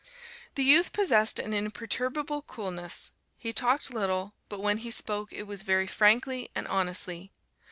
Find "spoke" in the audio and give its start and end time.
4.89-5.31